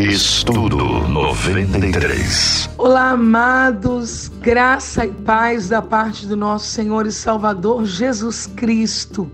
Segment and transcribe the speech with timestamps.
[0.00, 0.78] Estudo
[1.08, 2.70] 93.
[2.78, 9.30] Olá, amados, graça e paz da parte do nosso Senhor e Salvador Jesus Cristo.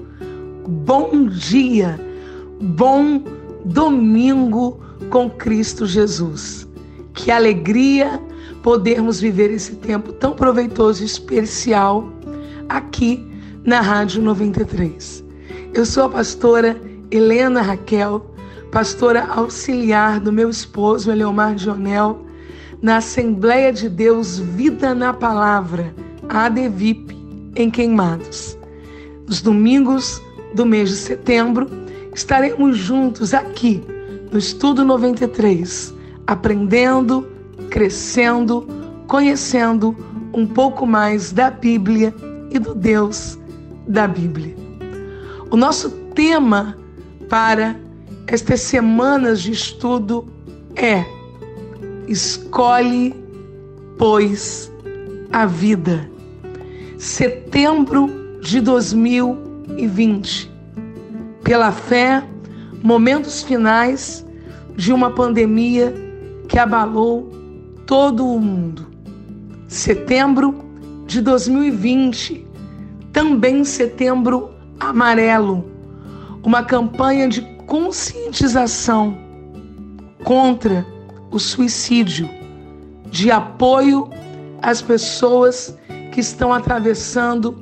[0.67, 2.01] Bom dia,
[2.61, 3.23] bom
[3.65, 6.67] domingo com Cristo Jesus.
[7.15, 8.21] Que alegria
[8.61, 12.13] podermos viver esse tempo tão proveitoso e especial
[12.69, 13.25] aqui
[13.63, 15.25] na Rádio 93.
[15.73, 16.77] Eu sou a pastora
[17.09, 18.35] Helena Raquel
[18.77, 22.27] pastora auxiliar do meu esposo Eleomar Dionel,
[22.83, 25.95] na Assembleia de Deus Vida na Palavra,
[26.29, 27.17] ADVIP,
[27.57, 28.59] em Queimados.
[29.27, 30.23] Nos domingos
[30.55, 31.71] do mês de setembro,
[32.15, 33.83] estaremos juntos aqui
[34.31, 35.95] no Estudo 93,
[36.27, 37.27] aprendendo,
[37.71, 38.69] crescendo,
[39.07, 39.97] conhecendo
[40.35, 42.15] um pouco mais da Bíblia
[42.51, 43.39] e do Deus
[43.89, 44.55] da Bíblia.
[45.51, 46.77] O nosso tema
[47.31, 47.86] para
[48.27, 50.27] estas semanas de estudo
[50.75, 51.05] é
[52.09, 53.15] Escolhe,
[53.99, 54.73] pois,
[55.33, 56.09] a vida.
[56.99, 60.51] Setembro de 2020.
[61.43, 62.23] Pela fé,
[62.83, 64.25] momentos finais
[64.77, 65.93] de uma pandemia
[66.49, 67.31] que abalou
[67.87, 68.87] todo o mundo.
[69.69, 70.65] Setembro
[71.07, 72.47] de 2020,
[73.13, 75.65] também setembro amarelo,
[76.43, 79.19] uma campanha de conscientização
[80.25, 80.87] contra
[81.31, 82.29] o suicídio,
[83.11, 84.09] de apoio
[84.63, 85.77] às pessoas
[86.13, 87.59] que estão atravessando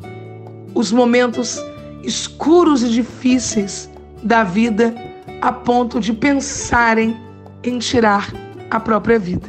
[0.74, 1.60] os momentos
[2.02, 3.90] escuros e difíceis
[4.22, 4.94] da vida
[5.40, 7.16] a ponto de pensarem
[7.62, 8.32] em tirar
[8.70, 9.48] a própria vida.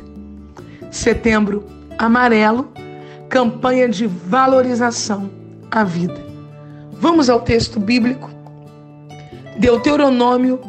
[0.91, 1.65] Setembro
[1.97, 2.69] Amarelo,
[3.29, 5.29] campanha de valorização
[5.71, 6.25] à vida.
[6.91, 8.34] Vamos ao texto bíblico
[9.57, 10.59] Deuteronômio,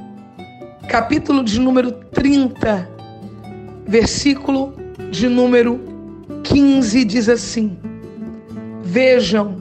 [0.88, 2.88] capítulo de número 30,
[3.84, 4.74] versículo
[5.10, 5.80] de número
[6.44, 7.76] 15, diz assim:
[8.84, 9.60] Vejam,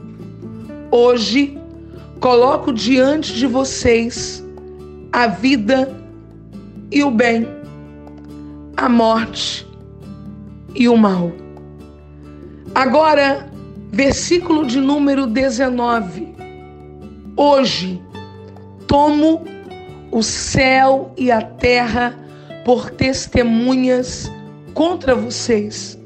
[0.92, 1.58] hoje
[2.20, 4.44] coloco diante de vocês
[5.12, 5.92] a vida
[6.92, 7.48] e o bem,
[8.76, 9.66] a morte
[10.72, 11.32] e o mal.
[12.72, 13.50] Agora,
[13.90, 16.28] versículo de número 19.
[17.36, 18.00] Hoje
[18.96, 19.44] tomo
[20.10, 22.18] o céu e a terra
[22.64, 24.32] por testemunhas
[24.72, 25.98] contra vocês,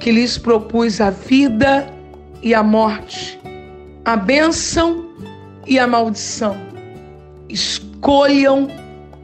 [0.00, 1.90] que lhes propus a vida
[2.42, 3.40] e a morte,
[4.04, 5.08] a bênção
[5.66, 6.54] e a maldição.
[7.48, 8.68] Escolham,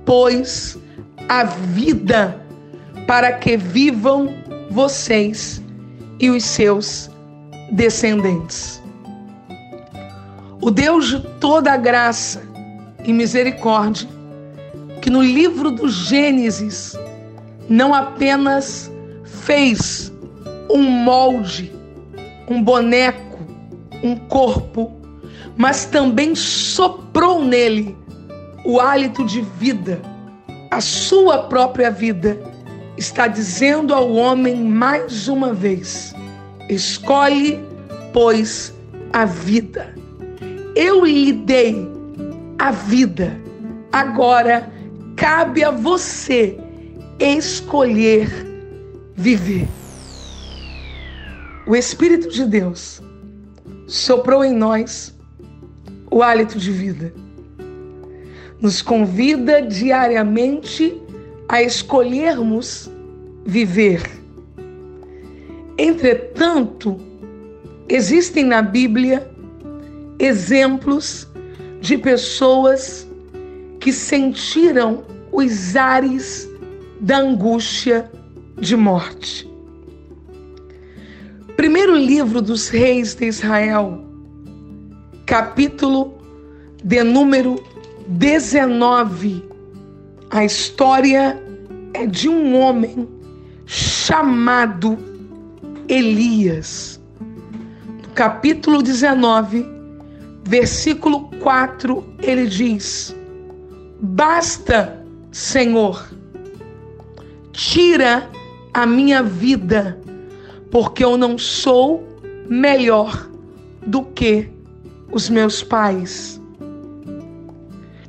[0.06, 0.78] pois,
[1.28, 2.40] a vida
[3.06, 4.30] para que vivam
[4.70, 5.62] vocês
[6.18, 7.10] e os seus
[7.72, 8.82] descendentes.
[10.62, 12.49] O Deus de toda graça,
[13.04, 14.08] e misericórdia,
[15.00, 16.96] que no livro do Gênesis
[17.68, 18.90] não apenas
[19.24, 20.12] fez
[20.68, 21.72] um molde,
[22.48, 23.38] um boneco,
[24.02, 24.92] um corpo,
[25.56, 27.96] mas também soprou nele
[28.64, 30.00] o hálito de vida,
[30.70, 32.38] a sua própria vida,
[32.96, 36.14] está dizendo ao homem mais uma vez:
[36.68, 37.58] escolhe,
[38.12, 38.74] pois,
[39.12, 39.94] a vida.
[40.76, 41.99] Eu lhe dei
[42.60, 43.40] a vida.
[43.90, 44.70] Agora
[45.16, 46.58] cabe a você
[47.18, 48.28] escolher
[49.16, 49.66] viver.
[51.66, 53.00] O Espírito de Deus
[53.86, 55.18] soprou em nós
[56.10, 57.14] o hálito de vida.
[58.60, 61.00] Nos convida diariamente
[61.48, 62.90] a escolhermos
[63.46, 64.02] viver.
[65.78, 67.00] Entretanto,
[67.88, 69.30] existem na Bíblia
[70.18, 71.29] exemplos
[71.80, 73.08] de pessoas
[73.80, 75.02] que sentiram
[75.32, 76.48] os ares
[77.00, 78.10] da angústia
[78.58, 79.48] de morte.
[81.56, 84.04] Primeiro livro dos reis de Israel,
[85.26, 86.14] capítulo
[86.82, 87.62] de número
[88.06, 89.44] 19.
[90.30, 91.42] A história
[91.94, 93.08] é de um homem
[93.66, 94.98] chamado
[95.88, 97.00] Elias.
[98.02, 99.79] No capítulo 19,
[100.44, 103.14] versículo 4, ele diz:
[104.00, 106.08] Basta, Senhor,
[107.52, 108.28] tira
[108.72, 110.00] a minha vida,
[110.70, 112.06] porque eu não sou
[112.48, 113.28] melhor
[113.86, 114.48] do que
[115.12, 116.40] os meus pais.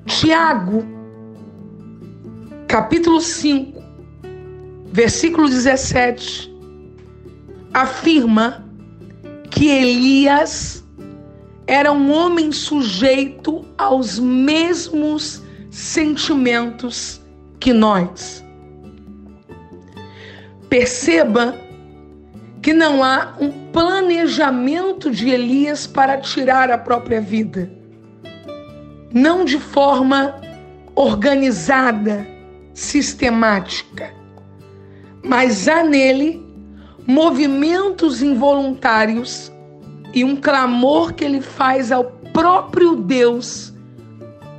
[0.06, 0.84] Tiago,
[2.68, 3.82] capítulo 5,
[4.92, 6.54] versículo 17,
[7.74, 8.66] afirma
[9.50, 10.81] que Elias
[11.72, 17.22] era um homem sujeito aos mesmos sentimentos
[17.62, 18.44] que nós.
[20.68, 21.56] Perceba
[22.62, 27.72] que não há um planejamento de Elias para tirar a própria vida.
[29.14, 30.36] Não de forma
[30.94, 32.28] organizada,
[32.74, 34.14] sistemática,
[35.24, 36.46] mas há nele
[37.08, 39.51] movimentos involuntários
[40.14, 43.74] e um clamor que ele faz ao próprio Deus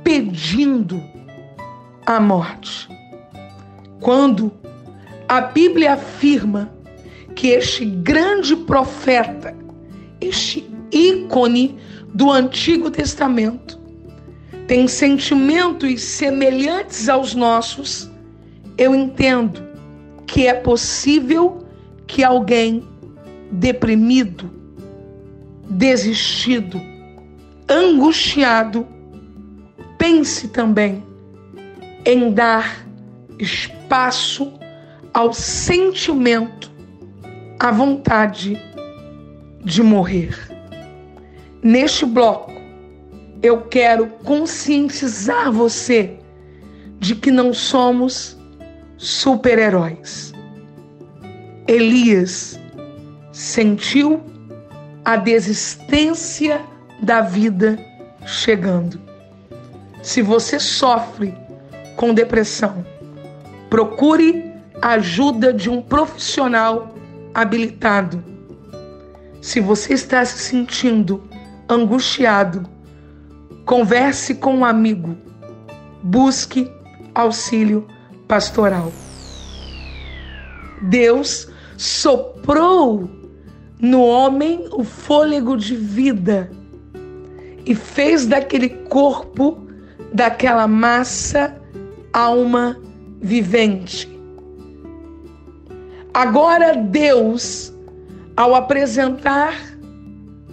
[0.03, 1.01] pedindo
[2.05, 2.87] a morte.
[3.99, 4.51] Quando
[5.27, 6.71] a Bíblia afirma
[7.35, 9.55] que este grande profeta,
[10.19, 11.77] este ícone
[12.13, 13.79] do Antigo Testamento,
[14.67, 18.09] tem sentimentos semelhantes aos nossos,
[18.77, 19.61] eu entendo
[20.25, 21.65] que é possível
[22.07, 22.87] que alguém
[23.51, 24.49] deprimido,
[25.73, 26.79] desistido,
[27.69, 28.87] angustiado,
[29.97, 31.03] pense também
[32.05, 32.85] em dar
[33.39, 34.53] espaço
[35.13, 36.71] ao sentimento
[37.59, 38.59] a vontade
[39.63, 40.37] de morrer.
[41.61, 42.51] Neste bloco,
[43.41, 46.17] eu quero conscientizar você
[46.99, 48.37] de que não somos
[48.97, 50.33] super-heróis.
[51.67, 52.59] Elias
[53.31, 54.32] sentiu
[55.03, 56.61] a desistência
[57.01, 57.77] da vida
[58.25, 58.99] chegando.
[60.01, 61.33] Se você sofre
[61.95, 62.85] com depressão,
[63.69, 66.95] procure a ajuda de um profissional
[67.33, 68.23] habilitado.
[69.41, 71.23] Se você está se sentindo
[71.67, 72.69] angustiado,
[73.65, 75.17] converse com um amigo,
[76.01, 76.71] busque
[77.13, 77.87] auxílio
[78.27, 78.91] pastoral.
[80.81, 81.47] Deus
[81.77, 83.22] soprou
[83.83, 86.49] no homem o fôlego de vida
[87.65, 89.57] e fez daquele corpo,
[90.13, 91.61] daquela massa,
[92.13, 92.79] alma
[93.21, 94.09] vivente.
[96.13, 97.73] Agora Deus,
[98.37, 99.53] ao apresentar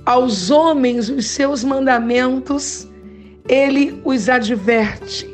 [0.04, 2.88] aos homens os seus mandamentos,
[3.48, 5.28] ele os adverte: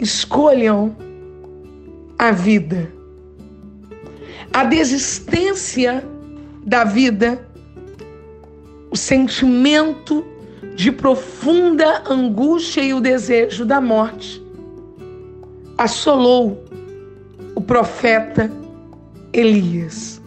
[0.00, 0.96] escolham
[2.18, 2.92] a vida.
[4.52, 6.09] A desistência
[6.64, 7.46] da vida,
[8.90, 10.24] o sentimento
[10.74, 14.42] de profunda angústia e o desejo da morte
[15.76, 16.64] assolou
[17.54, 18.50] o profeta
[19.32, 20.20] Elias.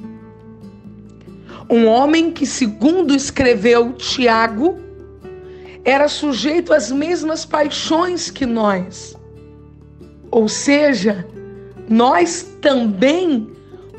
[1.69, 4.77] Um homem que, segundo escreveu Tiago,
[5.85, 9.15] era sujeito às mesmas paixões que nós.
[10.31, 11.27] Ou seja,
[11.89, 13.49] nós também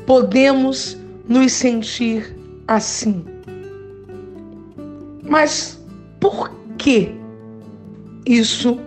[0.05, 0.97] podemos
[1.27, 2.35] nos sentir
[2.67, 3.23] assim.
[5.23, 5.83] Mas
[6.19, 7.11] por que
[8.25, 8.79] isso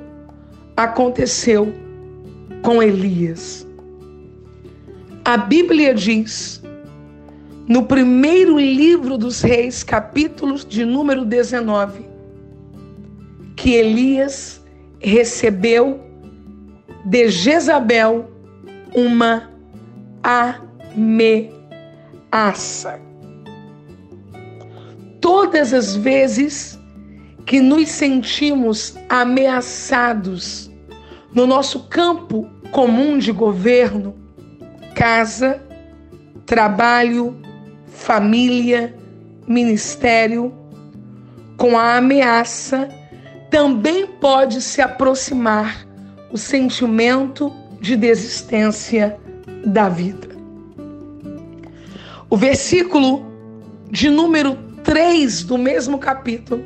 [0.76, 1.72] aconteceu
[2.62, 3.66] com Elias?
[5.24, 6.62] A Bíblia diz,
[7.66, 12.06] no primeiro livro dos Reis, capítulos de número 19,
[13.56, 14.64] que Elias
[15.00, 16.00] recebeu
[17.04, 18.30] de Jezabel
[18.94, 19.50] uma
[20.22, 21.57] ameaça.
[25.20, 26.78] Todas as vezes
[27.44, 30.70] que nos sentimos ameaçados
[31.32, 34.14] no nosso campo comum de governo,
[34.94, 35.62] casa,
[36.44, 37.36] trabalho,
[37.86, 38.94] família,
[39.46, 40.52] ministério,
[41.56, 42.88] com a ameaça,
[43.50, 45.86] também pode se aproximar
[46.30, 49.18] o sentimento de desistência
[49.64, 50.27] da vida.
[52.30, 53.24] O versículo
[53.90, 54.54] de número
[54.84, 56.62] 3 do mesmo capítulo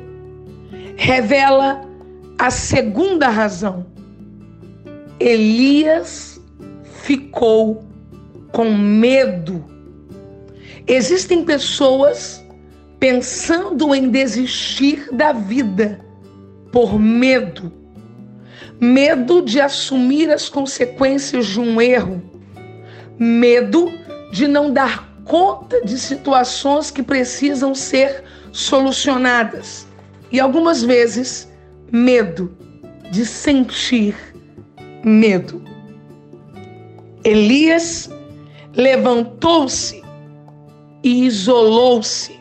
[0.97, 1.81] revela
[2.37, 3.85] a segunda razão.
[5.21, 6.41] Elias
[6.83, 7.85] ficou
[8.51, 9.63] com medo.
[10.85, 12.43] Existem pessoas
[12.99, 16.01] pensando em desistir da vida
[16.73, 17.71] por medo.
[18.81, 22.21] Medo de assumir as consequências de um erro.
[23.17, 23.89] Medo
[24.33, 29.87] de não dar conta de situações que precisam ser solucionadas.
[30.31, 31.51] E algumas vezes,
[31.91, 32.55] medo
[33.11, 34.15] de sentir
[35.03, 35.61] medo.
[37.23, 38.09] Elias
[38.75, 40.03] levantou-se
[41.03, 42.39] e isolou-se.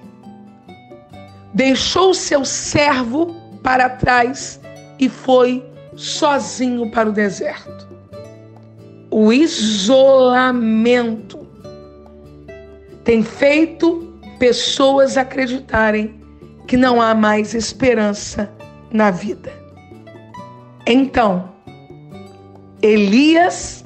[1.52, 4.60] Deixou seu servo para trás
[4.98, 7.86] e foi sozinho para o deserto.
[9.10, 11.41] O isolamento
[13.04, 16.21] tem feito pessoas acreditarem
[16.66, 18.52] que não há mais esperança
[18.90, 19.52] na vida.
[20.87, 21.50] Então,
[22.80, 23.85] Elias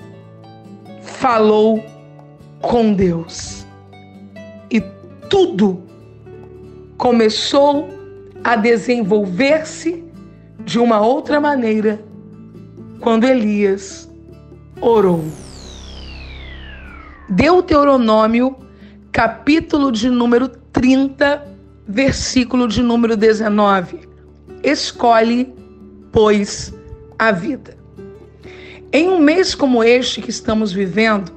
[1.02, 1.82] falou
[2.60, 3.66] com Deus.
[4.70, 4.80] E
[5.28, 5.82] tudo
[6.96, 7.88] começou
[8.42, 10.04] a desenvolver-se
[10.64, 12.00] de uma outra maneira
[13.00, 14.10] quando Elias
[14.80, 15.24] orou.
[17.28, 18.56] Deuteronômio,
[19.16, 21.42] capítulo de número 30,
[21.88, 24.00] versículo de número 19.
[24.62, 25.54] Escolhe,
[26.12, 26.74] pois,
[27.18, 27.78] a vida.
[28.92, 31.32] Em um mês como este que estamos vivendo,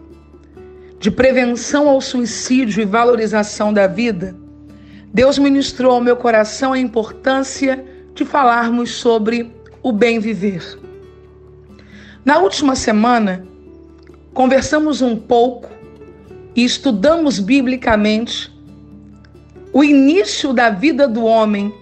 [1.00, 4.36] de prevenção ao suicídio e valorização da vida,
[5.14, 10.78] Deus ministrou ao meu coração a importância de falarmos sobre o bem viver.
[12.26, 13.48] Na última semana,
[14.34, 15.79] conversamos um pouco
[16.60, 18.54] e estudamos biblicamente
[19.72, 21.74] o início da vida do homem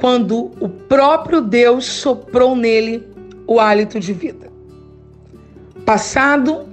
[0.00, 3.06] quando o próprio Deus soprou nele
[3.46, 4.50] o hálito de vida.
[5.84, 6.66] Passado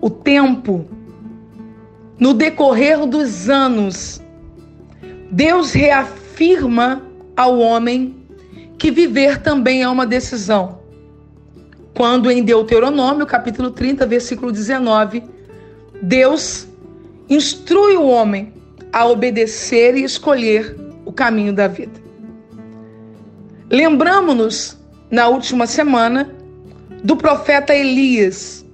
[0.00, 0.86] o tempo,
[2.18, 4.22] no decorrer dos anos,
[5.30, 7.02] Deus reafirma
[7.36, 8.16] ao homem
[8.78, 10.78] que viver também é uma decisão.
[11.94, 15.36] Quando em Deuteronômio, capítulo 30, versículo 19,
[16.02, 16.66] Deus
[17.28, 18.52] instrui o homem
[18.92, 22.00] a obedecer e escolher o caminho da vida.
[23.70, 24.78] Lembramos-nos
[25.10, 26.34] na última semana
[27.02, 28.64] do profeta Elias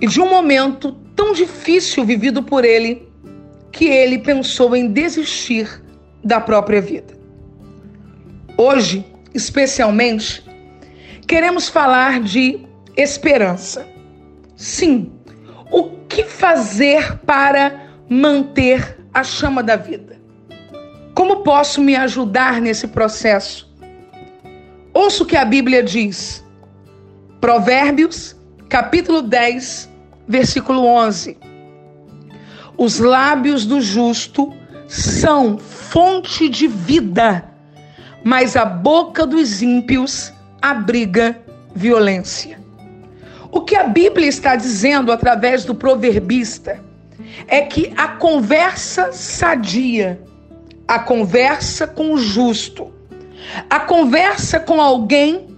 [0.00, 3.08] e de um momento tão difícil vivido por ele
[3.72, 5.82] que ele pensou em desistir
[6.22, 7.14] da própria vida.
[8.56, 10.44] Hoje, especialmente,
[11.26, 12.60] queremos falar de
[12.96, 13.86] esperança.
[14.56, 15.10] Sim,
[15.74, 20.20] o que fazer para manter a chama da vida?
[21.12, 23.68] Como posso me ajudar nesse processo?
[24.92, 26.44] Ouça o que a Bíblia diz.
[27.40, 28.36] Provérbios,
[28.68, 29.90] capítulo 10,
[30.28, 31.36] versículo 11.
[32.78, 34.54] Os lábios do justo
[34.86, 37.50] são fonte de vida,
[38.22, 41.36] mas a boca dos ímpios abriga
[41.74, 42.63] violência.
[43.54, 46.80] O que a Bíblia está dizendo através do proverbista
[47.46, 50.20] é que a conversa sadia,
[50.88, 52.92] a conversa com o justo,
[53.70, 55.56] a conversa com alguém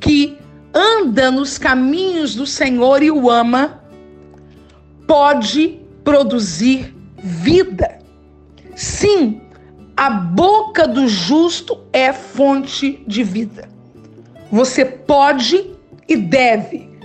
[0.00, 0.38] que
[0.72, 3.82] anda nos caminhos do Senhor e o ama,
[5.06, 7.98] pode produzir vida.
[8.74, 9.42] Sim,
[9.94, 13.68] a boca do justo é fonte de vida.
[14.50, 15.70] Você pode
[16.08, 16.95] e deve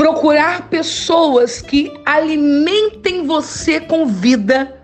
[0.00, 4.80] procurar pessoas que alimentem você com vida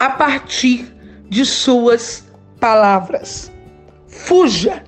[0.00, 0.92] a partir
[1.28, 2.26] de suas
[2.58, 3.52] palavras.
[4.08, 4.82] Fuja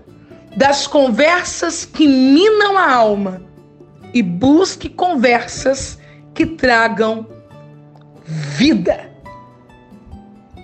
[0.56, 3.44] das conversas que minam a alma
[4.12, 6.00] e busque conversas
[6.34, 7.24] que tragam
[8.26, 9.08] vida.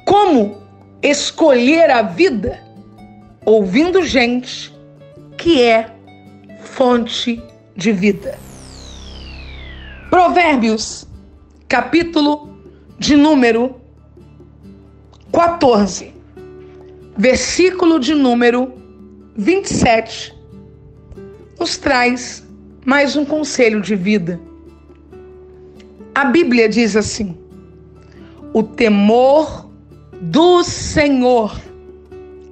[0.04, 0.60] Como
[1.00, 2.58] escolher a vida?
[3.44, 4.74] Ouvindo gente
[5.38, 5.94] que é
[6.58, 7.40] fonte
[7.76, 8.45] de vida.
[10.26, 11.06] Provérbios,
[11.68, 12.48] capítulo
[12.98, 13.76] de número
[15.32, 16.12] 14,
[17.16, 18.72] versículo de número
[19.36, 20.34] 27,
[21.60, 22.44] nos traz
[22.84, 24.40] mais um conselho de vida.
[26.12, 27.38] A Bíblia diz assim:
[28.52, 29.70] o temor
[30.20, 31.56] do Senhor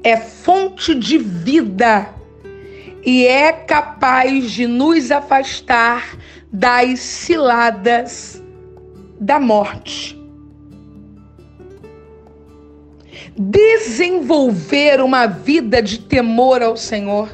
[0.05, 2.14] é fonte de vida
[3.05, 6.17] e é capaz de nos afastar
[6.51, 8.43] das ciladas
[9.21, 10.19] da morte.
[13.37, 17.29] Desenvolver uma vida de temor ao Senhor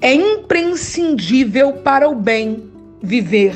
[0.00, 2.70] é imprescindível para o bem
[3.02, 3.54] viver.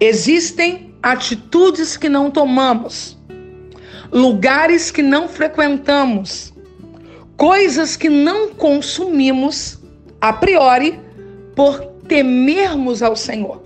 [0.00, 3.16] Existem atitudes que não tomamos,
[4.10, 6.52] lugares que não frequentamos,
[7.36, 9.78] coisas que não consumimos
[10.20, 10.98] a priori
[11.54, 13.62] por temermos ao Senhor.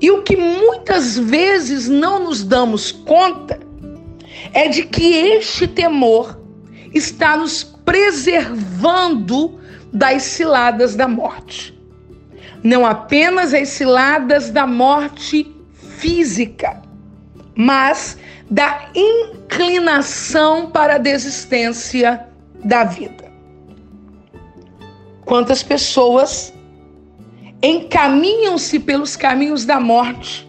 [0.00, 3.58] E o que muitas vezes não nos damos conta
[4.52, 6.38] é de que este temor
[6.92, 9.58] está nos preservando
[9.92, 11.74] das ciladas da morte
[12.64, 15.54] não apenas as ciladas da morte
[15.98, 16.80] física,
[17.54, 18.16] mas
[18.54, 22.24] da inclinação para a desistência
[22.64, 23.24] da vida.
[25.24, 26.54] Quantas pessoas
[27.60, 30.48] encaminham-se pelos caminhos da morte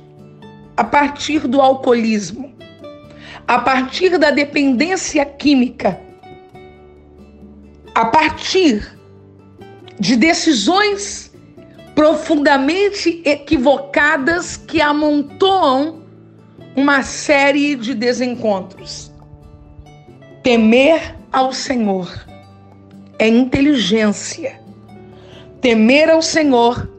[0.78, 2.54] a partir do alcoolismo,
[3.48, 6.00] a partir da dependência química,
[7.96, 8.96] a partir
[10.00, 11.34] de decisões
[11.96, 16.05] profundamente equivocadas que amontoam
[16.76, 19.12] uma série de desencontros.
[20.44, 22.28] Temer ao Senhor
[23.18, 24.60] é inteligência.
[25.62, 26.90] Temer ao Senhor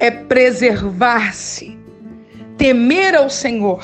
[0.00, 1.78] é preservar-se.
[2.58, 3.82] Temer ao Senhor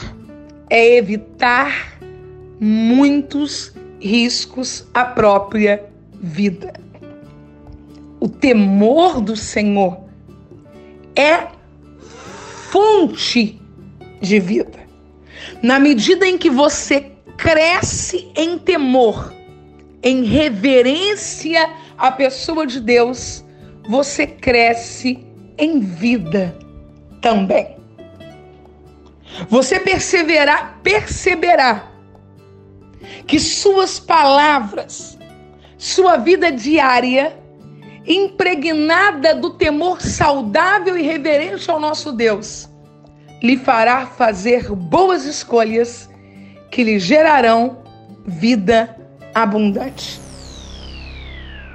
[0.68, 1.98] é evitar
[2.58, 5.84] muitos riscos à própria
[6.14, 6.72] vida.
[8.18, 10.00] O temor do Senhor
[11.16, 11.48] é
[12.70, 13.60] fonte
[14.20, 14.89] de vida.
[15.62, 19.32] Na medida em que você cresce em temor,
[20.02, 23.44] em reverência à pessoa de Deus,
[23.88, 25.26] você cresce
[25.58, 26.56] em vida
[27.20, 27.76] também.
[29.48, 31.90] Você perseverar, perceberá
[33.26, 35.18] que suas palavras,
[35.76, 37.36] sua vida diária,
[38.06, 42.68] impregnada do temor saudável e reverente ao nosso Deus,
[43.42, 46.08] lhe fará fazer boas escolhas
[46.70, 47.78] que lhe gerarão
[48.26, 48.96] vida
[49.34, 50.20] abundante.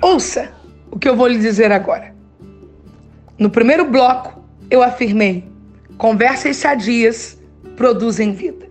[0.02, 0.52] Ouça
[0.92, 2.14] o que eu vou lhe dizer agora.
[3.38, 5.44] No primeiro bloco, eu afirmei:
[5.98, 7.38] conversas sadias
[7.76, 8.66] produzem vida.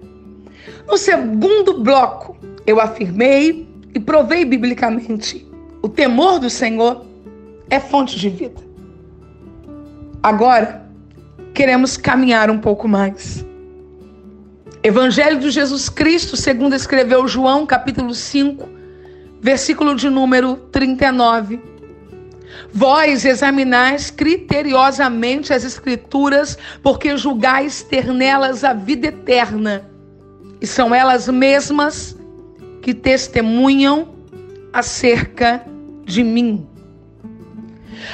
[0.87, 2.37] No segundo bloco,
[2.67, 5.47] eu afirmei e provei biblicamente:
[5.83, 7.05] o temor do Senhor
[7.69, 8.63] é fonte de vida.
[10.23, 10.84] Agora,
[11.55, 13.47] queremos caminhar um pouco mais.
[14.83, 18.69] Evangelho de Jesus Cristo, segundo escreveu João, capítulo 5,
[19.41, 21.61] versículo de número 39.
[22.73, 29.89] Vós examinais criteriosamente as Escrituras, porque julgais ter nelas a vida eterna,
[30.61, 32.17] e são elas mesmas
[32.83, 34.09] que testemunham
[34.73, 35.65] acerca
[36.05, 36.67] de mim.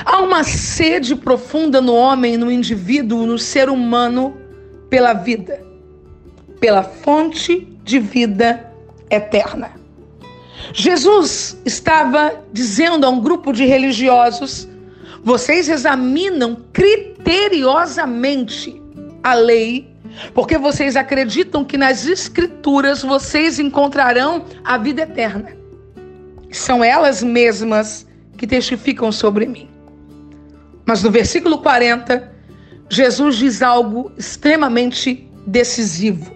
[0.04, 4.36] Há uma sede profunda no homem, no indivíduo, no ser humano,
[4.88, 5.62] pela vida,
[6.58, 8.72] pela fonte de vida
[9.10, 9.72] eterna.
[10.72, 14.68] Jesus estava dizendo a um grupo de religiosos:
[15.22, 18.82] vocês examinam criteriosamente
[19.22, 19.88] a lei,
[20.34, 25.58] porque vocês acreditam que nas Escrituras vocês encontrarão a vida eterna.
[26.50, 29.68] São elas mesmas que testificam sobre mim.
[30.90, 32.32] Mas no versículo 40,
[32.88, 36.34] Jesus diz algo extremamente decisivo.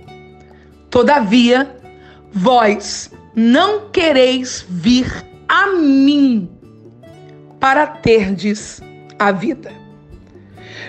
[0.88, 1.77] Todavia,
[2.33, 5.12] vós não quereis vir
[5.49, 6.49] a mim
[7.59, 8.81] para terdes
[9.19, 9.73] a vida.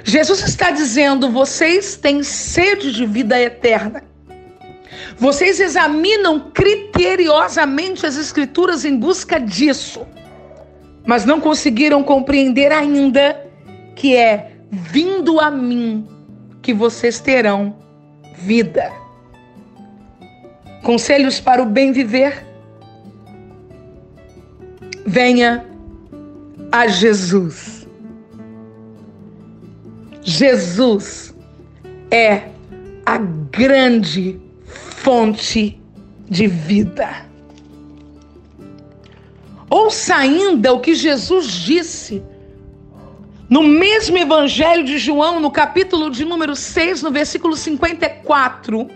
[0.04, 4.04] Jesus está dizendo: vocês têm sede de vida eterna.
[5.18, 10.06] Vocês examinam criteriosamente as Escrituras em busca disso,
[11.04, 13.44] mas não conseguiram compreender ainda
[13.96, 16.08] que é vindo a mim
[16.62, 17.76] que vocês terão
[18.38, 18.92] vida.
[20.84, 22.46] Conselhos para o bem viver.
[25.06, 25.66] Venha
[26.72, 27.88] a Jesus.
[30.22, 31.34] Jesus
[32.12, 32.50] é
[33.06, 35.80] a grande fonte
[36.28, 37.26] de vida.
[39.70, 42.24] Ouça ainda o que Jesus disse
[43.50, 48.90] no mesmo Evangelho de João, no capítulo de número 6, no versículo 54,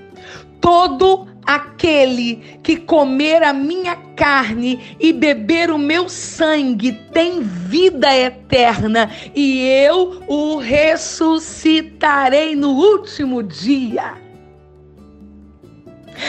[0.59, 9.09] todo aquele que comer a minha carne e beber o meu sangue tem vida eterna,
[9.35, 14.13] e eu o ressuscitarei no último dia.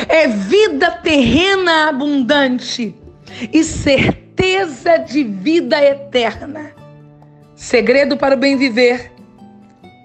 [0.09, 2.94] É vida terrena abundante
[3.52, 6.79] e certeza de vida eterna.
[7.60, 9.12] Segredo para o bem viver: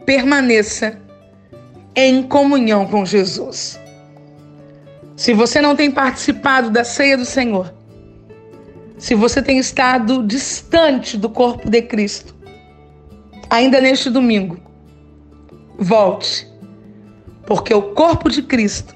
[0.06, 1.00] permaneça
[1.96, 3.80] em comunhão com Jesus.
[5.16, 7.74] Se você não tem participado da ceia do Senhor,
[8.98, 12.36] se você tem estado distante do corpo de Cristo,
[13.50, 14.60] ainda neste domingo,
[15.80, 16.46] volte,
[17.46, 18.94] porque o corpo de Cristo,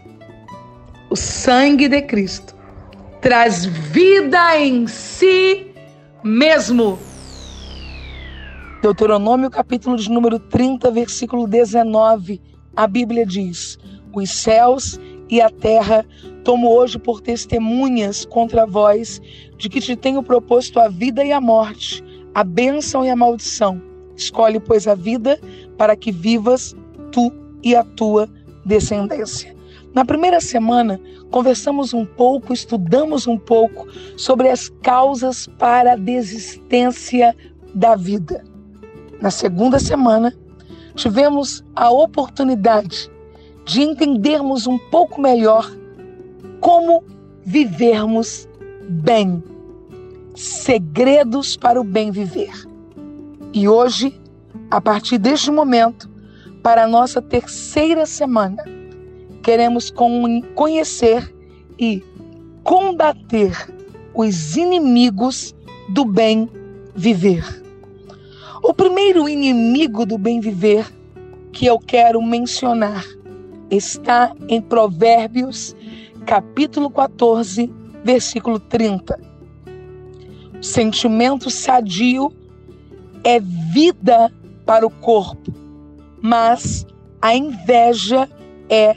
[1.10, 2.54] o sangue de Cristo,
[3.22, 5.68] traz vida em si
[6.22, 7.00] mesmo.
[8.82, 12.42] Deuteronômio, capítulo de número 30, versículo 19,
[12.74, 13.78] a Bíblia diz:
[14.14, 14.98] Os céus
[15.30, 16.06] e a terra
[16.46, 19.22] tomo hoje por testemunhas contra vós
[19.58, 22.02] de que te tenho proposto a vida e a morte,
[22.34, 23.82] a bênção e a maldição.
[24.16, 25.38] Escolhe, pois, a vida
[25.78, 26.74] para que vivas
[27.12, 28.30] tu e a tua
[28.66, 29.54] descendência.
[29.94, 37.36] Na primeira semana, conversamos um pouco, estudamos um pouco sobre as causas para a desistência
[37.76, 38.49] da vida.
[39.22, 40.34] Na segunda semana,
[40.96, 43.12] tivemos a oportunidade
[43.66, 45.70] de entendermos um pouco melhor
[46.60, 47.04] como
[47.44, 48.48] vivermos
[48.90, 49.44] bem.
[50.36, 52.54] Segredos para o bem viver.
[53.54, 54.20] E hoje,
[54.72, 56.10] a partir deste momento,
[56.64, 58.64] para a nossa terceira semana,
[59.44, 59.94] queremos
[60.56, 61.34] conhecer
[61.78, 62.04] e
[62.64, 63.52] combater
[64.14, 65.54] os inimigos
[65.90, 66.50] do bem
[66.96, 67.69] viver.
[68.70, 70.86] O primeiro inimigo do bem viver
[71.52, 73.04] que eu quero mencionar
[73.68, 75.76] está em Provérbios,
[76.24, 79.20] capítulo 14, versículo 30.
[80.62, 82.32] Sentimento sadio
[83.24, 84.32] é vida
[84.68, 85.52] para o corpo,
[86.22, 86.86] mas
[87.20, 88.30] a inveja
[88.70, 88.96] é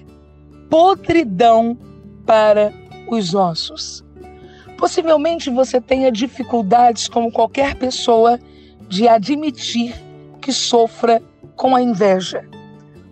[0.68, 1.78] podridão
[2.26, 2.74] para
[3.08, 4.04] os ossos.
[4.76, 8.38] Possivelmente você tenha dificuldades, como qualquer pessoa,
[8.92, 9.94] de admitir
[10.38, 11.22] que sofra
[11.56, 12.46] com a inveja.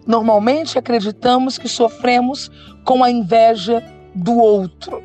[0.07, 2.51] Normalmente acreditamos que sofremos
[2.85, 3.83] com a inveja
[4.15, 5.03] do outro.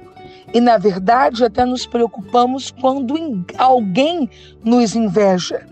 [0.53, 3.15] E na verdade até nos preocupamos quando
[3.57, 4.29] alguém
[4.65, 5.65] nos inveja.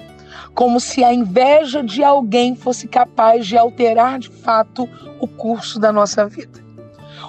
[0.53, 4.87] Como se a inveja de alguém fosse capaz de alterar de fato
[5.19, 6.63] o curso da nossa vida.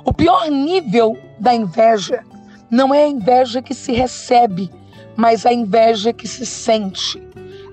[0.05, 2.23] O pior nível da inveja
[2.71, 4.71] não é a inveja que se recebe,
[5.17, 7.21] mas a inveja que se sente.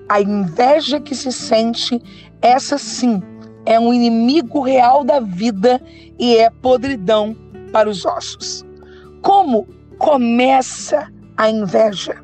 [0.08, 2.00] A inveja que se sente,
[2.40, 3.22] essa sim,
[3.64, 5.80] é um inimigo real da vida
[6.18, 7.36] e é podridão
[7.72, 8.64] para os ossos.
[9.22, 9.66] Como
[9.98, 12.22] começa a inveja?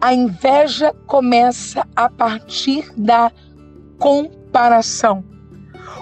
[0.00, 3.32] A inveja começa a partir da
[3.98, 5.24] comparação.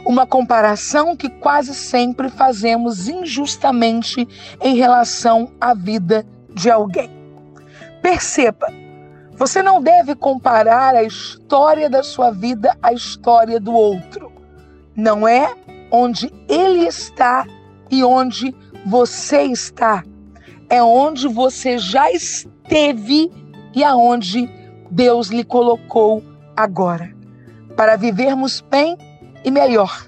[0.04, 4.26] Uma comparação que quase sempre fazemos injustamente
[4.62, 7.10] em relação à vida de alguém.
[8.02, 8.68] Perceba,
[9.38, 14.30] você não deve comparar a história da sua vida à história do outro.
[14.94, 15.54] Não é
[15.90, 17.46] onde ele está
[17.90, 20.04] e onde você está.
[20.68, 23.32] É onde você já esteve
[23.74, 24.50] e aonde
[24.90, 26.22] Deus lhe colocou
[26.56, 27.14] agora.
[27.76, 28.98] Para vivermos bem,
[29.44, 30.06] e melhor.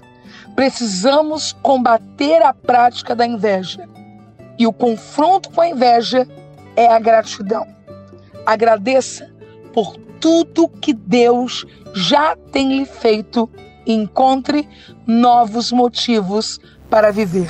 [0.55, 3.87] Precisamos combater a prática da inveja.
[4.57, 6.27] E o confronto com a inveja
[6.75, 7.65] é a gratidão.
[8.45, 9.31] Agradeça
[9.73, 13.49] por tudo que Deus já tem lhe feito
[13.85, 14.67] e encontre
[15.07, 17.49] novos motivos para viver.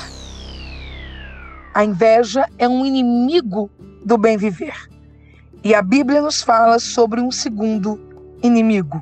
[1.74, 3.70] A inveja é um inimigo
[4.04, 4.74] do bem viver.
[5.64, 8.00] E a Bíblia nos fala sobre um segundo
[8.42, 9.00] inimigo,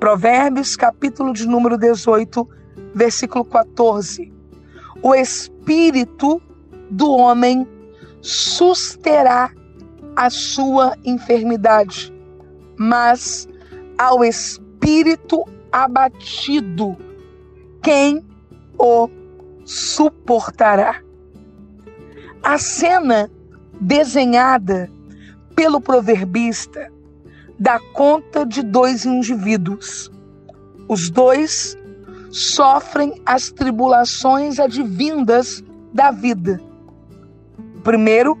[0.00, 2.46] Provérbios, capítulo de número 18,
[2.94, 4.32] versículo 14.
[5.02, 6.40] O espírito
[6.90, 7.66] do homem
[8.20, 9.50] susterá
[10.16, 12.12] a sua enfermidade,
[12.78, 13.46] mas
[13.98, 16.96] ao espírito abatido,
[17.82, 18.24] quem
[18.78, 19.08] o
[19.64, 21.02] suportará?
[22.42, 23.30] A cena
[23.80, 24.90] desenhada
[25.54, 26.90] pelo proverbista
[27.58, 30.10] dá conta de dois indivíduos.
[30.88, 31.76] Os dois
[32.30, 36.60] sofrem as tribulações advindas da vida.
[37.76, 38.38] O primeiro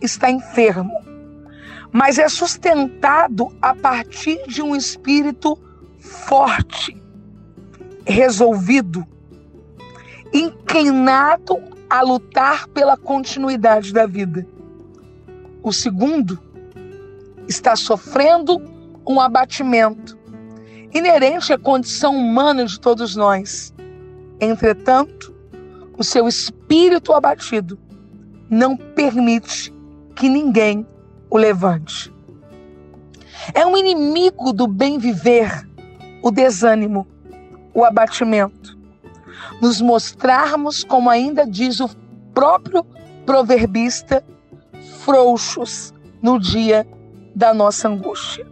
[0.00, 0.92] está enfermo,
[1.94, 5.56] mas é sustentado a partir de um espírito
[6.00, 7.00] forte,
[8.04, 9.06] resolvido,
[10.32, 11.56] inclinado
[11.88, 14.44] a lutar pela continuidade da vida.
[15.62, 16.36] O segundo
[17.46, 18.60] está sofrendo
[19.06, 20.18] um abatimento
[20.92, 23.72] inerente à condição humana de todos nós.
[24.40, 25.32] Entretanto,
[25.96, 27.78] o seu espírito abatido
[28.50, 29.72] não permite
[30.16, 30.84] que ninguém
[31.30, 32.12] o levante.
[33.52, 35.68] É um inimigo do bem viver
[36.22, 37.06] o desânimo,
[37.74, 38.78] o abatimento.
[39.60, 41.90] Nos mostrarmos, como ainda diz o
[42.32, 42.84] próprio
[43.26, 44.24] proverbista,
[45.00, 46.86] frouxos no dia
[47.34, 48.46] da nossa angústia.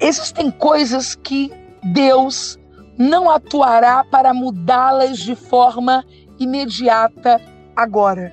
[0.00, 1.52] Existem coisas que
[1.92, 2.58] Deus
[2.96, 6.04] não atuará para mudá-las de forma
[6.38, 7.40] imediata
[7.76, 8.32] agora.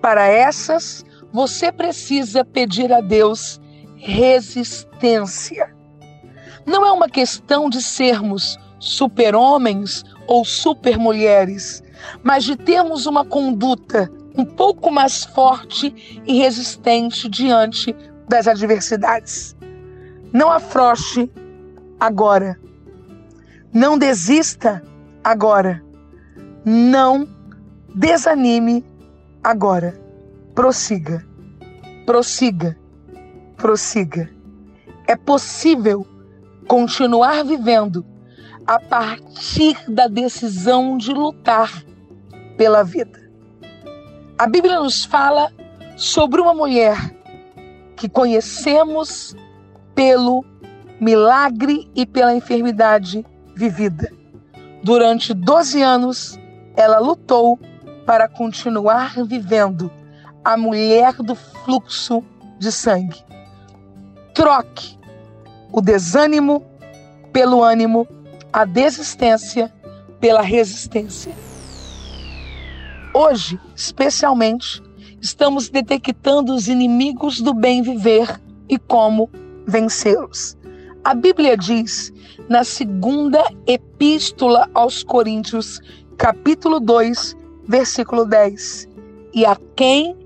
[0.00, 3.60] Para essas, você precisa pedir a Deus
[3.96, 5.74] resistência.
[6.66, 11.82] Não é uma questão de sermos super-homens ou super-mulheres,
[12.22, 17.94] mas de termos uma conduta um pouco mais forte e resistente diante
[18.28, 19.56] das adversidades.
[20.32, 21.30] Não afroche
[21.98, 22.58] agora.
[23.72, 24.82] Não desista
[25.22, 25.82] agora.
[26.64, 27.28] Não
[27.94, 28.84] desanime
[29.42, 30.09] agora.
[30.60, 31.26] Prossiga.
[32.04, 32.78] Prossiga.
[33.56, 34.30] Prossiga.
[35.08, 36.06] É possível
[36.68, 38.04] continuar vivendo
[38.66, 41.82] a partir da decisão de lutar
[42.58, 43.18] pela vida.
[44.38, 45.50] A Bíblia nos fala
[45.96, 46.98] sobre uma mulher
[47.96, 49.34] que conhecemos
[49.94, 50.44] pelo
[51.00, 53.24] milagre e pela enfermidade
[53.56, 54.12] vivida.
[54.84, 56.38] Durante 12 anos,
[56.76, 57.58] ela lutou
[58.04, 59.90] para continuar vivendo
[60.44, 62.24] a mulher do fluxo
[62.58, 63.22] de sangue.
[64.34, 64.98] Troque
[65.72, 66.64] o desânimo
[67.32, 68.06] pelo ânimo,
[68.52, 69.72] a desistência
[70.20, 71.34] pela resistência.
[73.14, 74.82] Hoje, especialmente,
[75.20, 79.30] estamos detectando os inimigos do bem viver e como
[79.66, 80.56] vencê-los.
[81.02, 82.12] A Bíblia diz
[82.48, 85.80] na segunda epístola aos Coríntios,
[86.16, 88.88] capítulo 2, versículo 10:
[89.32, 90.16] E a quem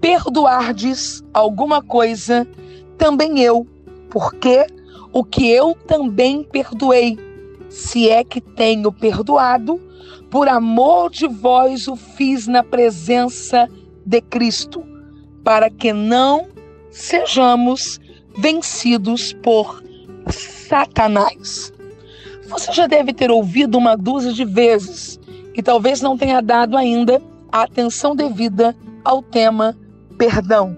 [0.00, 2.46] perdoardes alguma coisa,
[2.98, 3.66] também eu,
[4.10, 4.66] porque
[5.12, 7.18] o que eu também perdoei,
[7.68, 9.80] se é que tenho perdoado,
[10.30, 13.68] por amor de vós o fiz na presença
[14.04, 14.84] de Cristo,
[15.42, 16.48] para que não
[16.90, 18.00] sejamos
[18.36, 19.82] vencidos por
[20.28, 21.72] Satanás.
[22.48, 25.18] Você já deve ter ouvido uma dúzia de vezes
[25.54, 27.22] e talvez não tenha dado ainda
[27.54, 29.78] a atenção devida ao tema
[30.18, 30.76] perdão.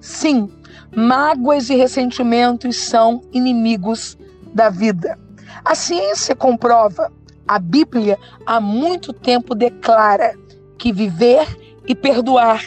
[0.00, 0.50] Sim,
[0.96, 4.16] mágoas e ressentimentos são inimigos
[4.54, 5.18] da vida.
[5.62, 7.12] A ciência comprova,
[7.46, 10.34] a Bíblia há muito tempo declara
[10.78, 11.46] que viver
[11.86, 12.64] e perdoar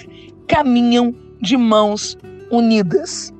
[0.47, 2.15] caminham de mãos
[2.51, 3.33] unidas.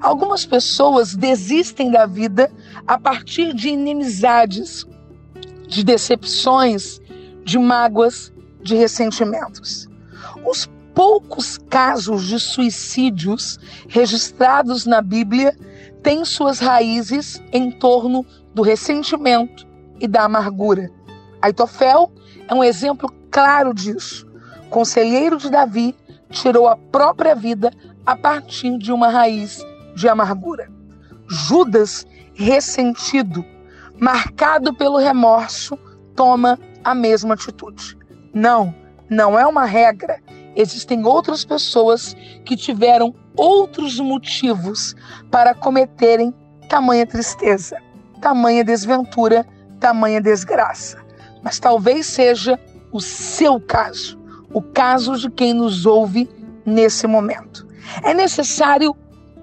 [0.00, 2.48] Algumas pessoas desistem da vida
[2.86, 4.86] a partir de inimizades,
[5.66, 7.00] de decepções,
[7.44, 8.32] de mágoas,
[8.68, 9.88] de ressentimentos.
[10.46, 15.56] Os poucos casos de suicídios registrados na Bíblia
[16.02, 19.66] têm suas raízes em torno do ressentimento
[19.98, 20.90] e da amargura.
[21.40, 22.12] Aitofel
[22.46, 24.26] é um exemplo claro disso.
[24.70, 25.96] Conselheiro de Davi
[26.30, 27.72] tirou a própria vida
[28.04, 30.70] a partir de uma raiz de amargura.
[31.26, 33.44] Judas, ressentido,
[33.98, 35.78] marcado pelo remorso,
[36.14, 37.98] toma a mesma atitude.
[38.32, 38.74] Não,
[39.08, 40.20] não é uma regra.
[40.54, 42.14] Existem outras pessoas
[42.44, 44.94] que tiveram outros motivos
[45.30, 46.34] para cometerem
[46.68, 47.80] tamanha tristeza,
[48.20, 49.46] tamanha desventura,
[49.78, 50.98] tamanha desgraça.
[51.42, 52.58] Mas talvez seja
[52.92, 54.18] o seu caso,
[54.52, 56.28] o caso de quem nos ouve
[56.66, 57.66] nesse momento.
[58.02, 58.94] É necessário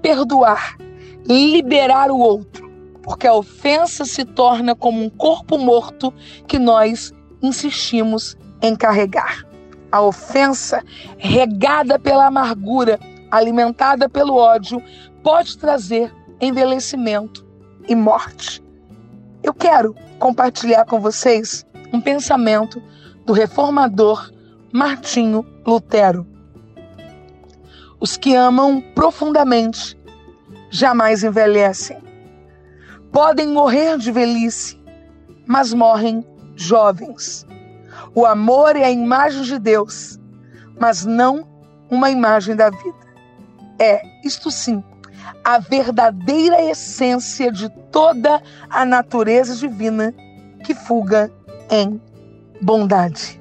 [0.01, 0.77] perdoar,
[1.27, 2.69] liberar o outro,
[3.01, 6.13] porque a ofensa se torna como um corpo morto
[6.47, 9.45] que nós insistimos em carregar.
[9.91, 10.83] A ofensa,
[11.17, 12.99] regada pela amargura,
[13.31, 14.81] alimentada pelo ódio,
[15.23, 17.45] pode trazer envelhecimento
[17.87, 18.63] e morte.
[19.43, 22.81] Eu quero compartilhar com vocês um pensamento
[23.25, 24.31] do reformador
[24.73, 26.27] Martinho Lutero.
[27.99, 29.97] Os que amam profundamente
[30.69, 31.97] jamais envelhecem.
[33.11, 34.79] Podem morrer de velhice,
[35.45, 37.47] mas morrem jovens.
[38.15, 40.17] O amor é a imagem de Deus,
[40.79, 41.45] mas não
[41.91, 43.05] uma imagem da vida.
[43.77, 44.81] É, isto sim,
[45.43, 50.13] a verdadeira essência de toda a natureza divina
[50.63, 51.29] que fuga
[51.69, 52.01] em
[52.61, 53.39] bondade.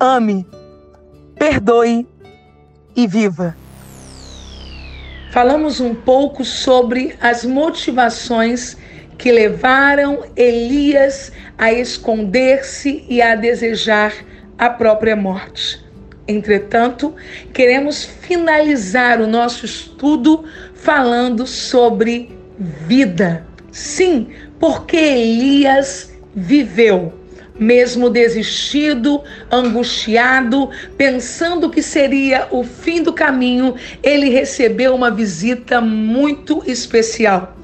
[0.00, 0.46] Ame,
[1.34, 2.08] perdoe
[2.96, 3.54] e viva.
[5.30, 8.78] Falamos um pouco sobre as motivações
[9.18, 14.14] que levaram Elias a esconder-se e a desejar
[14.56, 15.84] a própria morte.
[16.26, 17.14] Entretanto,
[17.52, 23.44] queremos finalizar o nosso estudo falando sobre vida.
[23.72, 24.28] Sim,
[24.58, 27.18] porque Elias viveu
[27.58, 36.62] mesmo desistido, angustiado, pensando que seria o fim do caminho, ele recebeu uma visita muito
[36.66, 37.57] especial.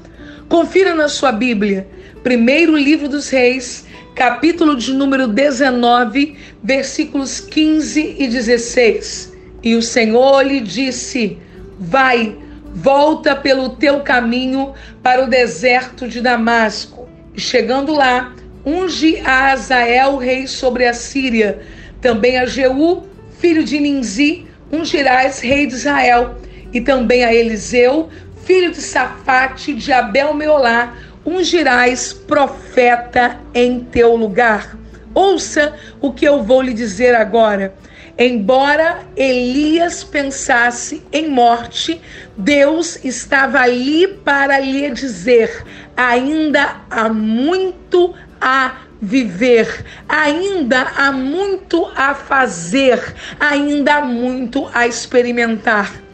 [0.47, 1.87] Confira na sua Bíblia,
[2.21, 9.33] primeiro livro dos Reis, capítulo de número 19, versículos 15 e 16.
[9.63, 11.39] E o Senhor lhe disse:
[11.79, 12.37] Vai,
[12.75, 17.09] volta pelo teu caminho para o deserto de Damasco.
[17.33, 18.31] E chegando lá,
[18.63, 21.59] unge a Azael, rei sobre a Síria.
[21.99, 23.03] Também a Jeú,
[23.39, 26.35] filho de Ninzi, ungirás rei de Israel.
[26.71, 28.09] E também a Eliseu,
[28.45, 30.93] filho de Safate, de Abel Meolá,
[31.25, 34.77] ungirás profeta em teu lugar.
[35.15, 37.73] Ouça o que eu vou lhe dizer agora.
[38.17, 41.99] Embora Elias pensasse em morte,
[42.37, 45.65] Deus estava ali para lhe dizer:
[45.97, 53.01] ainda há muito a viver, ainda há muito a fazer,
[53.39, 56.05] ainda há muito a experimentar.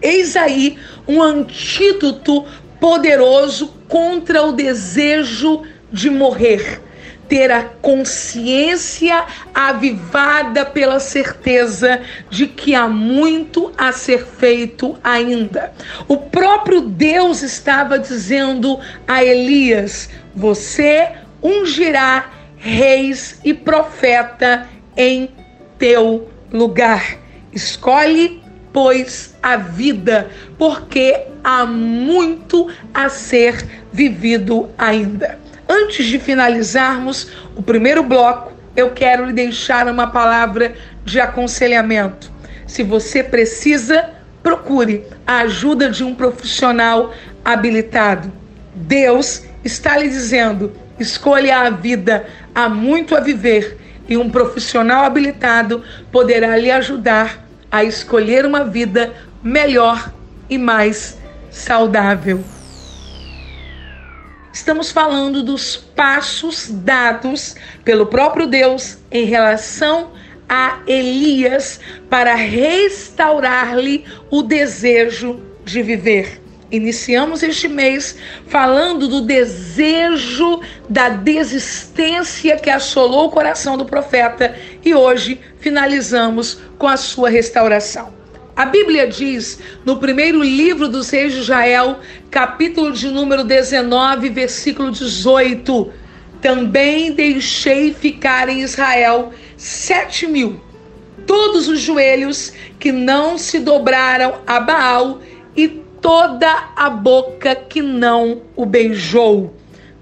[0.00, 0.78] Eis aí
[1.08, 2.44] um antídoto
[2.78, 6.82] poderoso contra o desejo de morrer.
[7.28, 15.72] Ter a consciência avivada pela certeza de que há muito a ser feito ainda.
[16.06, 24.66] O próprio Deus estava dizendo a Elias: Você ungirá reis e profeta
[24.96, 25.30] em
[25.78, 27.18] teu lugar.
[27.52, 35.38] Escolhe, pois, a vida, porque há muito a ser vivido ainda.
[35.68, 42.30] Antes de finalizarmos o primeiro bloco, eu quero lhe deixar uma palavra de aconselhamento.
[42.66, 44.10] Se você precisa,
[44.42, 47.12] procure a ajuda de um profissional
[47.44, 48.32] habilitado.
[48.74, 53.76] Deus está lhe dizendo: escolha a vida, há muito a viver,
[54.08, 60.12] e um profissional habilitado poderá lhe ajudar a escolher uma vida melhor
[60.48, 61.18] e mais
[61.50, 62.42] saudável.
[64.52, 67.54] Estamos falando dos passos dados
[67.84, 70.10] pelo próprio Deus em relação
[70.48, 71.78] a Elias
[72.08, 76.40] para restaurar-lhe o desejo de viver.
[76.70, 84.54] Iniciamos este mês falando do desejo da desistência que assolou o coração do profeta
[84.84, 88.12] e hoje finalizamos com a sua restauração.
[88.54, 92.00] A Bíblia diz no primeiro livro dos reis de Israel,
[92.30, 95.90] capítulo de número 19, versículo 18:
[96.42, 100.60] Também deixei ficar em Israel sete mil,
[101.26, 105.20] todos os joelhos que não se dobraram a Baal
[105.56, 109.54] e toda a boca que não o beijou.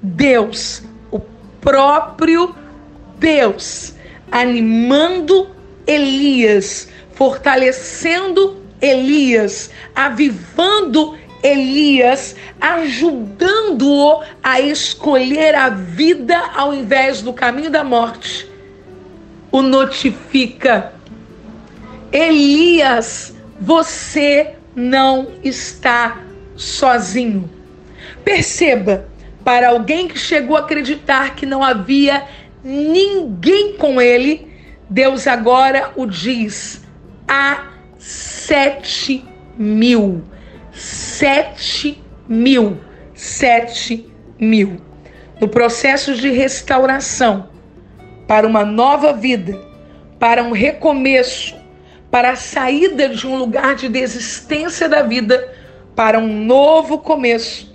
[0.02, 1.20] Deus, o
[1.60, 2.54] próprio
[3.18, 3.94] Deus,
[4.30, 5.48] animando
[5.86, 17.84] Elias, fortalecendo Elias, avivando Elias, ajudando-o a escolher a vida ao invés do caminho da
[17.84, 18.50] morte,
[19.52, 20.92] o notifica:
[22.12, 26.22] Elias, você não está
[26.54, 27.50] sozinho.
[28.22, 29.08] Perceba,
[29.42, 32.24] para alguém que chegou a acreditar que não havia
[32.62, 34.46] ninguém com ele,
[34.90, 36.84] Deus agora o diz:
[37.26, 39.24] há sete
[39.56, 40.22] mil.
[40.72, 42.78] Sete mil.
[43.14, 44.06] Sete
[44.38, 44.76] mil.
[45.40, 47.48] No processo de restauração,
[48.26, 49.58] para uma nova vida,
[50.18, 51.54] para um recomeço,
[52.10, 55.52] para a saída de um lugar de desistência da vida
[55.94, 57.74] para um novo começo.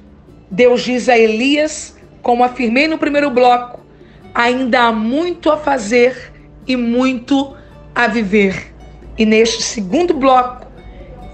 [0.50, 3.86] Deus diz a Elias, como afirmei no primeiro bloco,
[4.34, 6.32] ainda há muito a fazer
[6.67, 7.56] e muito
[7.94, 8.74] a viver.
[9.17, 10.67] E neste segundo bloco,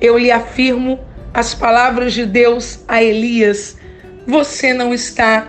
[0.02, 1.00] eu lhe afirmo
[1.34, 3.78] as palavras de Deus a Elias:
[4.26, 5.48] você não está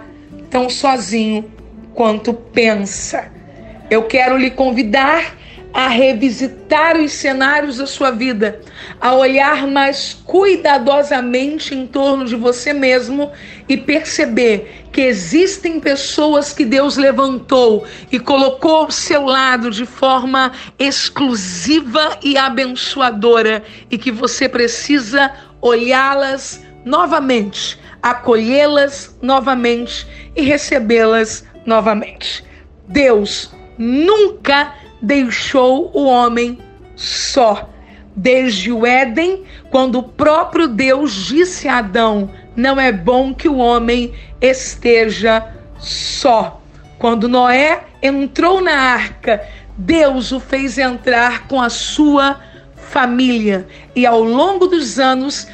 [0.50, 1.50] tão sozinho
[1.94, 3.30] quanto pensa.
[3.90, 5.36] Eu quero lhe convidar
[5.72, 8.60] a revisitar os cenários da sua vida,
[9.00, 13.30] a olhar mais cuidadosamente em torno de você mesmo
[13.68, 20.52] e perceber que existem pessoas que Deus levantou e colocou ao seu lado de forma
[20.78, 32.44] exclusiva e abençoadora e que você precisa olhá-las novamente, acolhê-las novamente e recebê-las novamente.
[32.88, 36.58] Deus nunca deixou o homem
[36.96, 37.68] só.
[38.14, 43.58] Desde o Éden, quando o próprio Deus disse a Adão: Não é bom que o
[43.58, 45.46] homem esteja
[45.78, 46.60] só.
[46.98, 49.40] Quando Noé entrou na arca,
[49.76, 52.40] Deus o fez entrar com a sua
[52.74, 53.68] família.
[53.94, 55.46] E ao longo dos anos,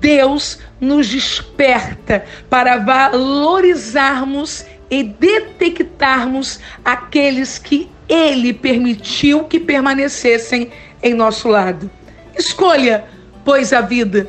[0.00, 10.70] Deus nos desperta para valorizarmos e detectarmos aqueles que ele permitiu que permanecessem
[11.02, 11.90] em nosso lado.
[12.36, 13.04] Escolha,
[13.44, 14.28] pois, a vida.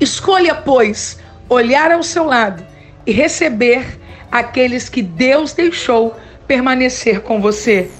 [0.00, 1.18] Escolha, pois,
[1.48, 2.64] olhar ao seu lado
[3.06, 3.98] e receber
[4.30, 6.16] aqueles que Deus deixou
[6.46, 7.90] permanecer com você.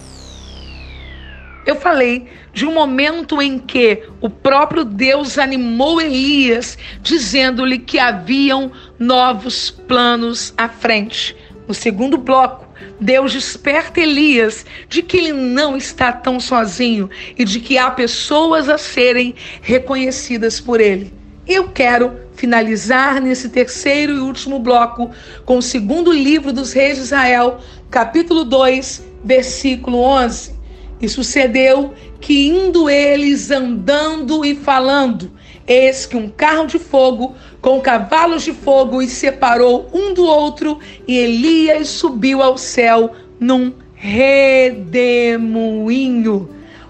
[1.66, 8.72] Eu falei de um momento em que o próprio Deus animou Elias, dizendo-lhe que haviam
[8.99, 11.36] novos planos à frente.
[11.68, 12.66] No segundo bloco,
[13.00, 17.08] Deus desperta Elias de que ele não está tão sozinho
[17.38, 21.12] e de que há pessoas a serem reconhecidas por ele.
[21.46, 25.10] Eu quero finalizar nesse terceiro e último bloco
[25.44, 27.58] com o segundo livro dos reis de Israel,
[27.90, 30.54] capítulo 2, versículo 11.
[31.00, 35.32] E sucedeu que, indo eles andando e falando,
[35.66, 40.78] eis que um carro de fogo com cavalos de fogo os separou um do outro,
[41.06, 45.38] e Elias subiu ao céu num redemoinho.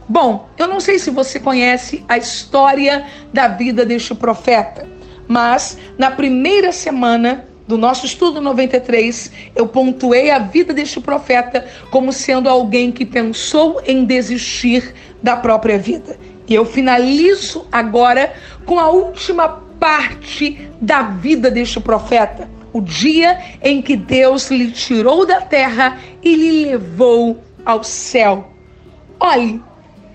[0.09, 4.89] Bom, eu não sei se você conhece a história da vida deste profeta,
[5.29, 12.13] mas na primeira semana do nosso estudo 93, eu pontuei a vida deste profeta como
[12.13, 14.93] sendo alguém que pensou em desistir
[15.23, 16.19] da própria vida.
[16.49, 18.33] E eu finalizo agora
[18.67, 25.27] com a última parte da vida deste profeta, o dia em que Deus lhe tirou
[25.27, 28.53] da terra e lhe levou ao céu.
[29.19, 29.61] Olhe,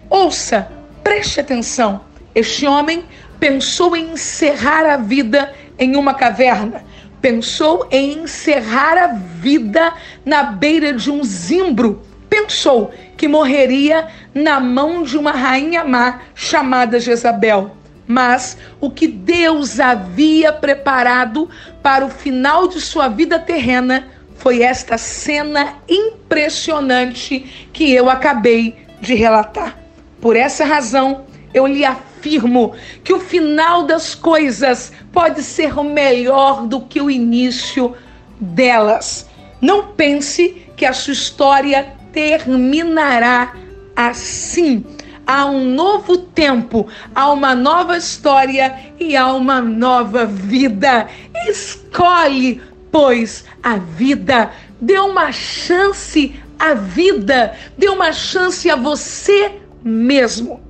[0.10, 0.72] ouça,
[1.04, 2.02] preste atenção.
[2.34, 3.04] Este homem
[3.40, 6.86] pensou em encerrar a vida em uma caverna
[7.26, 9.92] pensou em encerrar a vida
[10.24, 12.04] na beira de um zimbro.
[12.30, 17.76] Pensou que morreria na mão de uma rainha má chamada Jezabel.
[18.08, 21.50] Mas o que Deus havia preparado
[21.82, 29.16] para o final de sua vida terrena foi esta cena impressionante que eu acabei de
[29.16, 29.78] relatar.
[30.22, 36.82] Por essa razão, eu lhe afirmo que o final das coisas pode ser melhor do
[36.82, 37.96] que o início
[38.40, 39.28] delas.
[39.62, 43.56] Não pense que a sua história terminará
[43.96, 44.84] assim.
[45.28, 51.08] Há um novo tempo, há uma nova história e há uma nova vida.
[51.48, 52.62] Escolhe,
[52.92, 54.52] pois, a vida.
[54.80, 57.56] Dê uma chance à vida.
[57.76, 59.54] Dê uma chance a você
[59.84, 60.62] mesmo.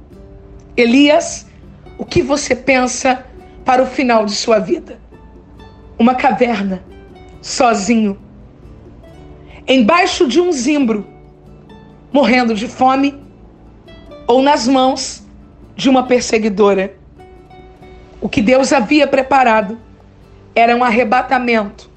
[0.78, 1.48] Elias,
[1.98, 3.26] o que você pensa
[3.66, 5.00] para o final de sua vida?
[6.00, 6.82] Uma caverna,
[7.42, 8.18] sozinho,
[9.68, 11.06] embaixo de um zimbro,
[12.12, 13.25] morrendo de fome
[14.28, 15.24] ou nas mãos
[15.76, 16.96] de uma perseguidora.
[18.22, 19.78] O que Deus havia preparado
[20.56, 21.90] era um arrebatamento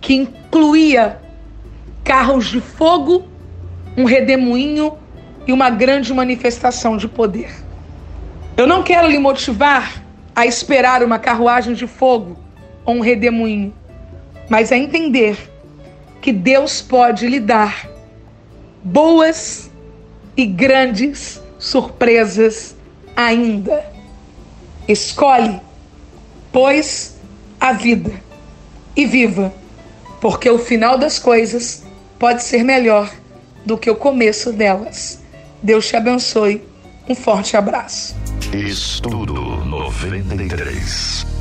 [0.00, 1.20] que incluía
[2.02, 3.24] carros de fogo,
[3.96, 4.96] um redemoinho
[5.46, 7.50] e uma grande manifestação de poder.
[8.56, 10.02] Eu não quero lhe motivar
[10.34, 12.36] a esperar uma carruagem de fogo
[12.84, 13.72] ou um redemoinho,
[14.48, 15.36] mas a entender
[16.20, 17.88] que Deus pode lhe dar
[18.82, 19.70] boas
[20.36, 22.76] e grandes surpresas
[23.16, 23.90] ainda.
[24.86, 25.58] Escolhe,
[26.52, 27.16] pois,
[27.58, 28.12] a vida
[28.94, 29.52] e viva,
[30.20, 31.82] porque o final das coisas
[32.18, 33.10] pode ser melhor
[33.64, 35.22] do que o começo delas.
[35.62, 36.62] Deus te abençoe.
[37.08, 38.14] Um forte abraço.
[38.52, 41.33] Estudo 93.